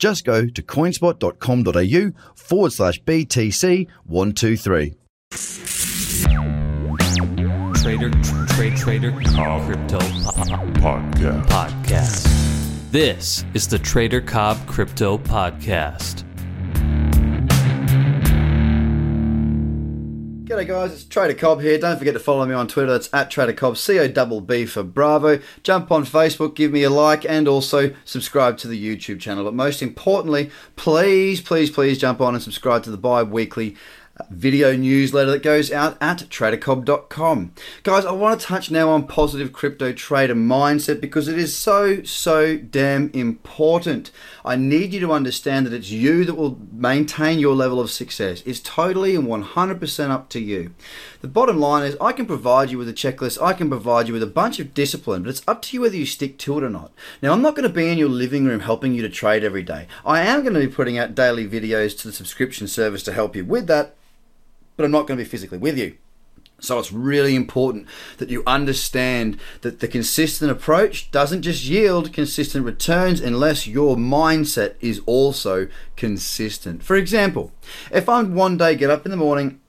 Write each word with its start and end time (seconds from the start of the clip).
Just 0.00 0.24
go 0.24 0.46
to 0.46 0.62
coinspot.com.au 0.62 2.32
forward 2.34 2.72
slash 2.72 3.00
BTC123. 3.02 4.94
Trader, 7.80 8.10
trade, 8.48 8.76
trader, 8.76 9.12
crypto 9.12 9.98
Podcast. 10.80 11.46
podcast. 11.46 12.90
This 12.90 13.44
is 13.54 13.68
the 13.68 13.78
Trader 13.78 14.20
Cobb 14.20 14.66
Crypto 14.66 15.18
Podcast. 15.18 16.24
G'day 20.50 20.66
guys, 20.66 20.92
it's 20.92 21.04
Trader 21.04 21.34
Cobb 21.34 21.60
here. 21.60 21.78
Don't 21.78 21.96
forget 21.96 22.12
to 22.12 22.18
follow 22.18 22.44
me 22.44 22.54
on 22.54 22.66
Twitter. 22.66 22.92
It's 22.96 23.08
at 23.12 23.30
Trader 23.30 23.52
Cobb, 23.52 23.76
C 23.76 24.00
O 24.00 24.08
B 24.08 24.40
B 24.40 24.66
for 24.66 24.82
Bravo. 24.82 25.38
Jump 25.62 25.92
on 25.92 26.04
Facebook, 26.04 26.56
give 26.56 26.72
me 26.72 26.82
a 26.82 26.90
like, 26.90 27.24
and 27.24 27.46
also 27.46 27.94
subscribe 28.04 28.58
to 28.58 28.66
the 28.66 28.74
YouTube 28.74 29.20
channel. 29.20 29.44
But 29.44 29.54
most 29.54 29.80
importantly, 29.80 30.50
please, 30.74 31.40
please, 31.40 31.70
please 31.70 31.98
jump 31.98 32.20
on 32.20 32.34
and 32.34 32.42
subscribe 32.42 32.82
to 32.82 32.90
the 32.90 32.96
bi-weekly 32.96 33.76
video 34.30 34.76
newsletter 34.76 35.30
that 35.30 35.42
goes 35.42 35.70
out 35.70 35.96
at 36.00 36.18
tradercobb.com. 36.30 37.52
Guys, 37.82 38.04
I 38.04 38.12
want 38.12 38.40
to 38.40 38.46
touch 38.46 38.70
now 38.70 38.90
on 38.90 39.06
positive 39.06 39.52
crypto 39.52 39.92
trader 39.92 40.34
mindset 40.34 41.00
because 41.00 41.28
it 41.28 41.38
is 41.38 41.56
so, 41.56 42.02
so 42.02 42.56
damn 42.56 43.10
important. 43.10 44.10
I 44.44 44.56
need 44.56 44.92
you 44.92 45.00
to 45.00 45.12
understand 45.12 45.66
that 45.66 45.72
it's 45.72 45.90
you 45.90 46.24
that 46.24 46.34
will 46.34 46.58
maintain 46.72 47.38
your 47.38 47.54
level 47.54 47.80
of 47.80 47.90
success. 47.90 48.42
It's 48.46 48.60
totally 48.60 49.14
and 49.14 49.26
100% 49.26 50.10
up 50.10 50.28
to 50.30 50.40
you. 50.40 50.74
The 51.20 51.28
bottom 51.28 51.58
line 51.58 51.84
is, 51.84 51.96
I 52.00 52.12
can 52.12 52.26
provide 52.26 52.70
you 52.70 52.78
with 52.78 52.88
a 52.88 52.92
checklist, 52.92 53.42
I 53.42 53.52
can 53.52 53.68
provide 53.68 54.08
you 54.08 54.14
with 54.14 54.22
a 54.22 54.26
bunch 54.26 54.58
of 54.58 54.74
discipline, 54.74 55.22
but 55.22 55.30
it's 55.30 55.42
up 55.46 55.62
to 55.62 55.76
you 55.76 55.82
whether 55.82 55.96
you 55.96 56.06
stick 56.06 56.38
to 56.38 56.58
it 56.58 56.64
or 56.64 56.70
not. 56.70 56.92
Now, 57.22 57.32
I'm 57.32 57.42
not 57.42 57.54
going 57.54 57.68
to 57.68 57.74
be 57.74 57.88
in 57.88 57.98
your 57.98 58.08
living 58.08 58.44
room 58.44 58.60
helping 58.60 58.94
you 58.94 59.02
to 59.02 59.08
trade 59.08 59.44
every 59.44 59.62
day. 59.62 59.86
I 60.04 60.22
am 60.22 60.42
going 60.42 60.54
to 60.54 60.60
be 60.60 60.68
putting 60.68 60.98
out 60.98 61.14
daily 61.14 61.48
videos 61.48 61.98
to 61.98 62.08
the 62.08 62.12
subscription 62.12 62.66
service 62.66 63.02
to 63.04 63.12
help 63.12 63.36
you 63.36 63.44
with 63.44 63.66
that 63.66 63.94
but 64.80 64.86
I'm 64.86 64.92
not 64.92 65.06
going 65.06 65.18
to 65.18 65.24
be 65.24 65.28
physically 65.28 65.58
with 65.58 65.76
you. 65.76 65.98
So 66.58 66.78
it's 66.78 66.90
really 66.90 67.36
important 67.36 67.86
that 68.16 68.30
you 68.30 68.42
understand 68.46 69.38
that 69.60 69.80
the 69.80 69.88
consistent 69.88 70.50
approach 70.50 71.10
doesn't 71.10 71.42
just 71.42 71.66
yield 71.66 72.14
consistent 72.14 72.64
returns 72.64 73.20
unless 73.20 73.66
your 73.66 73.94
mindset 73.96 74.76
is 74.80 75.02
also 75.04 75.68
consistent. 75.96 76.82
For 76.82 76.96
example, 76.96 77.52
if 77.90 78.08
I 78.08 78.22
one 78.22 78.56
day 78.56 78.74
get 78.74 78.88
up 78.88 79.04
in 79.04 79.10
the 79.10 79.18
morning, 79.18 79.60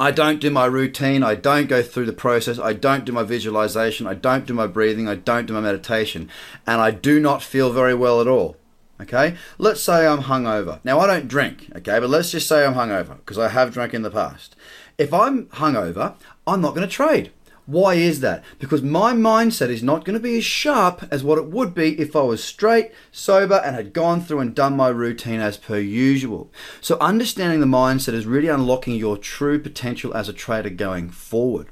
I 0.00 0.12
don't 0.12 0.40
do 0.40 0.50
my 0.50 0.64
routine, 0.64 1.22
I 1.22 1.34
don't 1.34 1.68
go 1.68 1.82
through 1.82 2.06
the 2.06 2.14
process, 2.14 2.58
I 2.58 2.72
don't 2.72 3.04
do 3.04 3.12
my 3.12 3.22
visualization, 3.22 4.06
I 4.06 4.14
don't 4.14 4.46
do 4.46 4.54
my 4.54 4.66
breathing, 4.66 5.08
I 5.08 5.16
don't 5.16 5.44
do 5.44 5.52
my 5.52 5.60
meditation, 5.60 6.30
and 6.66 6.80
I 6.80 6.90
do 6.90 7.20
not 7.20 7.42
feel 7.42 7.70
very 7.70 7.94
well 7.94 8.22
at 8.22 8.28
all. 8.28 8.56
Okay, 9.00 9.36
let's 9.58 9.82
say 9.82 10.06
I'm 10.06 10.22
hungover. 10.22 10.78
Now 10.84 11.00
I 11.00 11.06
don't 11.08 11.26
drink, 11.26 11.68
okay, 11.76 11.98
but 11.98 12.10
let's 12.10 12.30
just 12.30 12.48
say 12.48 12.64
I'm 12.64 12.74
hungover 12.74 13.16
because 13.16 13.38
I 13.38 13.48
have 13.48 13.72
drunk 13.72 13.92
in 13.92 14.02
the 14.02 14.10
past. 14.10 14.54
If 14.98 15.12
I'm 15.12 15.46
hungover, 15.46 16.14
I'm 16.46 16.60
not 16.60 16.76
going 16.76 16.86
to 16.86 16.92
trade. 16.92 17.32
Why 17.66 17.94
is 17.94 18.20
that? 18.20 18.44
Because 18.58 18.82
my 18.82 19.14
mindset 19.14 19.70
is 19.70 19.82
not 19.82 20.04
going 20.04 20.14
to 20.14 20.22
be 20.22 20.36
as 20.36 20.44
sharp 20.44 21.08
as 21.10 21.24
what 21.24 21.38
it 21.38 21.46
would 21.46 21.74
be 21.74 21.98
if 21.98 22.14
I 22.14 22.20
was 22.20 22.44
straight, 22.44 22.92
sober, 23.10 23.62
and 23.64 23.74
had 23.74 23.94
gone 23.94 24.20
through 24.20 24.40
and 24.40 24.54
done 24.54 24.76
my 24.76 24.88
routine 24.88 25.40
as 25.40 25.56
per 25.56 25.78
usual. 25.78 26.52
So, 26.82 26.98
understanding 27.00 27.60
the 27.60 27.66
mindset 27.66 28.12
is 28.12 28.26
really 28.26 28.48
unlocking 28.48 28.96
your 28.96 29.16
true 29.16 29.58
potential 29.58 30.14
as 30.14 30.28
a 30.28 30.34
trader 30.34 30.68
going 30.68 31.08
forward. 31.08 31.68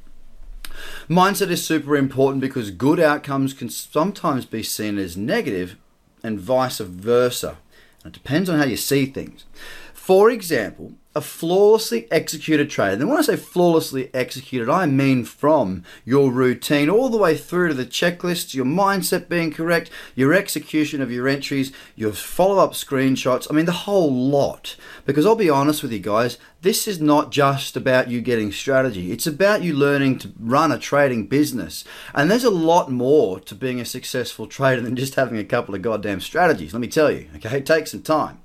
Mindset 1.11 1.50
is 1.50 1.66
super 1.66 1.94
important 1.94 2.41
because 2.41 2.71
good 2.71 2.99
outcomes 2.99 3.53
can 3.53 3.69
sometimes 3.69 4.47
be 4.47 4.62
seen 4.62 4.97
as 4.97 5.16
negative 5.16 5.77
and 6.22 6.41
vice 6.41 6.78
versa. 6.78 7.59
And 8.05 8.15
it 8.15 8.19
depends 8.19 8.49
on 8.49 8.59
how 8.59 8.65
you 8.65 8.77
see 8.77 9.06
things. 9.06 9.44
For 9.93 10.31
example, 10.31 10.93
a 11.15 11.21
flawlessly 11.21 12.11
executed 12.11 12.71
trade. 12.71 12.99
And 12.99 13.09
when 13.09 13.19
I 13.19 13.23
say 13.23 13.37
flawlessly 13.37 14.11
executed, 14.15 14.69
I 14.71 14.87
mean 14.87 15.25
from 15.25 15.84
your 16.05 16.31
routine 16.31 16.89
all 16.89 17.11
the 17.11 17.19
way 17.19 17.37
through 17.37 17.69
to 17.69 17.75
the 17.75 17.84
checklists, 17.84 18.55
your 18.55 18.65
mindset 18.65 19.28
being 19.28 19.53
correct, 19.53 19.91
your 20.15 20.33
execution 20.33 21.03
of 21.03 21.12
your 21.12 21.28
entries, 21.28 21.73
your 21.97 22.12
follow 22.12 22.59
up 22.59 22.73
screenshots. 22.73 23.47
I 23.50 23.55
mean, 23.55 23.67
the 23.67 23.73
whole 23.73 24.12
lot. 24.12 24.77
Because 25.05 25.27
I'll 25.27 25.37
be 25.37 25.50
honest 25.50 25.83
with 25.83 25.93
you 25.93 25.99
guys, 25.99 26.39
this 26.62 26.89
is 26.89 27.00
not 27.00 27.31
just 27.31 27.77
about 27.77 28.09
you 28.09 28.21
getting 28.21 28.53
strategy, 28.53 29.12
it's 29.12 29.27
about 29.27 29.62
you 29.62 29.75
learning 29.75 30.19
to 30.21 30.33
run 30.39 30.73
a 30.73 30.79
trading 30.79 31.27
business. 31.27 31.84
And 32.15 32.31
there's 32.31 32.44
a 32.44 32.50
lot 32.50 32.91
more 32.91 33.41
to 33.41 33.55
being 33.55 33.81
a 33.81 33.84
successful 33.84 34.47
trader 34.47 34.81
than 34.81 34.97
just 34.97 35.17
having 35.17 35.39
a 35.39 35.44
couple 35.44 35.75
of 35.75 35.83
goddamn 35.83 36.21
strategies. 36.21 36.73
Let 36.73 36.81
me 36.81 36.89
tell 36.89 37.11
you, 37.11 37.29
okay? 37.37 37.59
It 37.59 37.67
takes 37.67 37.91
some 37.91 38.03
time. 38.03 38.42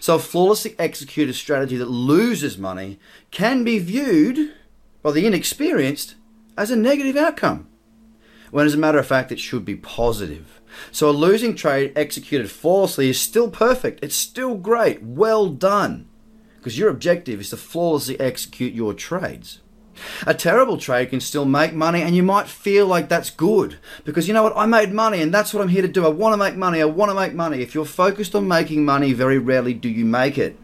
So, 0.00 0.16
a 0.16 0.18
flawlessly 0.18 0.74
executed 0.78 1.34
strategy 1.34 1.76
that 1.76 1.90
loses 1.90 2.58
money 2.58 2.98
can 3.30 3.64
be 3.64 3.78
viewed 3.78 4.52
by 5.02 5.12
the 5.12 5.26
inexperienced 5.26 6.14
as 6.56 6.70
a 6.70 6.76
negative 6.76 7.16
outcome, 7.16 7.68
when 8.50 8.66
as 8.66 8.74
a 8.74 8.78
matter 8.78 8.98
of 8.98 9.06
fact, 9.06 9.32
it 9.32 9.38
should 9.38 9.64
be 9.64 9.76
positive. 9.76 10.60
So, 10.90 11.08
a 11.08 11.12
losing 11.12 11.54
trade 11.54 11.92
executed 11.96 12.50
flawlessly 12.50 13.08
is 13.10 13.20
still 13.20 13.50
perfect, 13.50 14.02
it's 14.02 14.16
still 14.16 14.56
great, 14.56 15.02
well 15.02 15.48
done, 15.48 16.08
because 16.58 16.78
your 16.78 16.90
objective 16.90 17.40
is 17.40 17.50
to 17.50 17.56
flawlessly 17.56 18.18
execute 18.18 18.74
your 18.74 18.94
trades. 18.94 19.60
A 20.26 20.34
terrible 20.34 20.78
trade 20.78 21.10
can 21.10 21.20
still 21.20 21.44
make 21.44 21.72
money, 21.72 22.02
and 22.02 22.14
you 22.14 22.22
might 22.22 22.48
feel 22.48 22.86
like 22.86 23.08
that's 23.08 23.30
good 23.30 23.78
because 24.04 24.28
you 24.28 24.34
know 24.34 24.42
what? 24.42 24.56
I 24.56 24.66
made 24.66 24.92
money, 24.92 25.22
and 25.22 25.32
that's 25.32 25.52
what 25.52 25.62
I'm 25.62 25.68
here 25.68 25.82
to 25.82 25.88
do. 25.88 26.04
I 26.04 26.08
want 26.08 26.32
to 26.32 26.36
make 26.36 26.56
money. 26.56 26.80
I 26.80 26.86
want 26.86 27.10
to 27.10 27.14
make 27.14 27.34
money. 27.34 27.62
If 27.62 27.74
you're 27.74 27.84
focused 27.84 28.34
on 28.34 28.48
making 28.48 28.84
money, 28.84 29.12
very 29.12 29.38
rarely 29.38 29.74
do 29.74 29.88
you 29.88 30.04
make 30.04 30.38
it. 30.38 30.58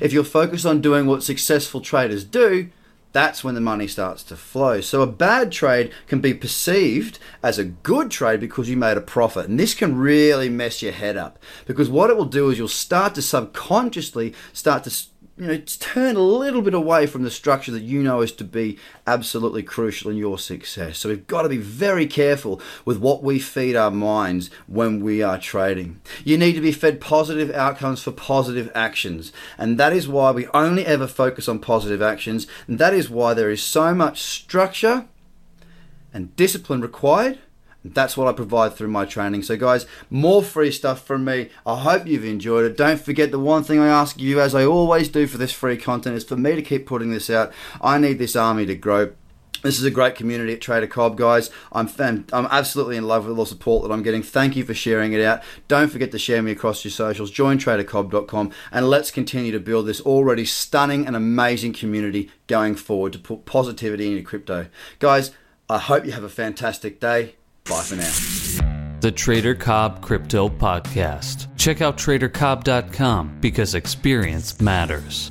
If 0.00 0.12
you're 0.12 0.24
focused 0.24 0.66
on 0.66 0.80
doing 0.80 1.06
what 1.06 1.22
successful 1.22 1.80
traders 1.80 2.24
do, 2.24 2.70
that's 3.12 3.42
when 3.42 3.54
the 3.54 3.60
money 3.60 3.86
starts 3.86 4.22
to 4.24 4.36
flow. 4.36 4.80
So 4.80 5.00
a 5.02 5.06
bad 5.06 5.50
trade 5.50 5.92
can 6.06 6.20
be 6.20 6.34
perceived 6.34 7.18
as 7.42 7.58
a 7.58 7.64
good 7.64 8.10
trade 8.10 8.40
because 8.40 8.68
you 8.68 8.76
made 8.76 8.96
a 8.96 9.02
profit. 9.02 9.48
And 9.48 9.58
this 9.58 9.74
can 9.74 9.96
really 9.96 10.48
mess 10.48 10.82
your 10.82 10.92
head 10.92 11.16
up 11.16 11.38
because 11.66 11.88
what 11.88 12.10
it 12.10 12.16
will 12.16 12.26
do 12.26 12.50
is 12.50 12.58
you'll 12.58 12.68
start 12.68 13.14
to 13.14 13.22
subconsciously 13.22 14.34
start 14.52 14.84
to 14.84 14.90
you 15.38 15.46
know, 15.46 15.56
turn 15.58 16.16
a 16.16 16.20
little 16.20 16.62
bit 16.62 16.74
away 16.74 17.06
from 17.06 17.22
the 17.22 17.30
structure 17.30 17.70
that 17.70 17.82
you 17.82 18.02
know 18.02 18.22
is 18.22 18.32
to 18.32 18.44
be 18.44 18.76
absolutely 19.06 19.62
crucial 19.62 20.10
in 20.10 20.16
your 20.16 20.36
success. 20.36 20.98
So 20.98 21.08
we've 21.08 21.28
got 21.28 21.42
to 21.42 21.48
be 21.48 21.58
very 21.58 22.06
careful 22.06 22.60
with 22.84 22.98
what 22.98 23.22
we 23.22 23.38
feed 23.38 23.76
our 23.76 23.92
minds 23.92 24.50
when 24.66 25.00
we 25.00 25.22
are 25.22 25.38
trading. 25.38 26.00
You 26.24 26.38
need 26.38 26.54
to 26.54 26.60
be 26.60 26.72
fed 26.72 27.00
positive 27.00 27.52
outcomes 27.52 28.02
for 28.02 28.10
positive 28.10 28.70
actions. 28.74 29.32
And 29.56 29.78
that 29.78 29.92
is 29.92 30.08
why 30.08 30.32
we 30.32 30.48
only 30.48 30.84
ever 30.84 31.06
focus 31.06 31.48
on 31.48 31.60
positive 31.60 32.02
actions. 32.02 32.48
And 32.66 32.80
that 32.80 32.92
is 32.92 33.08
why 33.08 33.34
there 33.34 33.50
is 33.50 33.62
so 33.62 33.94
much 33.94 34.22
structure 34.22 35.06
and 36.12 36.34
discipline 36.34 36.80
required 36.80 37.38
that's 37.94 38.16
what 38.16 38.28
I 38.28 38.32
provide 38.32 38.74
through 38.74 38.88
my 38.88 39.04
training. 39.04 39.42
So, 39.42 39.56
guys, 39.56 39.86
more 40.10 40.42
free 40.42 40.70
stuff 40.70 41.04
from 41.04 41.24
me. 41.24 41.50
I 41.66 41.80
hope 41.80 42.06
you've 42.06 42.24
enjoyed 42.24 42.64
it. 42.64 42.76
Don't 42.76 43.00
forget 43.00 43.30
the 43.30 43.38
one 43.38 43.64
thing 43.64 43.78
I 43.78 43.88
ask 43.88 44.18
you, 44.18 44.40
as 44.40 44.54
I 44.54 44.64
always 44.64 45.08
do 45.08 45.26
for 45.26 45.38
this 45.38 45.52
free 45.52 45.76
content, 45.76 46.16
is 46.16 46.24
for 46.24 46.36
me 46.36 46.54
to 46.54 46.62
keep 46.62 46.86
putting 46.86 47.10
this 47.10 47.30
out. 47.30 47.52
I 47.80 47.98
need 47.98 48.18
this 48.18 48.36
army 48.36 48.66
to 48.66 48.74
grow. 48.74 49.12
This 49.62 49.80
is 49.80 49.84
a 49.84 49.90
great 49.90 50.14
community 50.14 50.52
at 50.52 50.60
Trader 50.60 50.86
Cobb, 50.86 51.16
guys. 51.16 51.50
I'm 51.72 51.88
fan, 51.88 52.26
I'm 52.32 52.46
absolutely 52.46 52.96
in 52.96 53.08
love 53.08 53.26
with 53.26 53.36
all 53.36 53.44
the 53.44 53.48
support 53.48 53.82
that 53.82 53.92
I'm 53.92 54.04
getting. 54.04 54.22
Thank 54.22 54.54
you 54.54 54.64
for 54.64 54.72
sharing 54.72 55.12
it 55.14 55.20
out. 55.20 55.42
Don't 55.66 55.90
forget 55.90 56.12
to 56.12 56.18
share 56.18 56.42
me 56.42 56.52
across 56.52 56.84
your 56.84 56.92
socials. 56.92 57.32
Join 57.32 57.58
TraderCobb.com 57.58 58.52
and 58.70 58.88
let's 58.88 59.10
continue 59.10 59.50
to 59.50 59.58
build 59.58 59.86
this 59.86 60.00
already 60.02 60.44
stunning 60.44 61.08
and 61.08 61.16
amazing 61.16 61.72
community 61.72 62.30
going 62.46 62.76
forward 62.76 63.12
to 63.14 63.18
put 63.18 63.46
positivity 63.46 64.06
into 64.12 64.22
crypto. 64.22 64.68
Guys, 65.00 65.32
I 65.68 65.78
hope 65.78 66.06
you 66.06 66.12
have 66.12 66.22
a 66.22 66.28
fantastic 66.28 67.00
day. 67.00 67.34
Bye 67.68 67.82
for 67.82 67.96
now. 67.96 68.98
The 69.00 69.12
Trader 69.12 69.54
Cobb 69.54 70.00
Crypto 70.02 70.48
Podcast. 70.48 71.46
Check 71.56 71.80
out 71.80 71.96
tradercobb.com 71.96 73.38
because 73.40 73.74
experience 73.74 74.60
matters. 74.60 75.30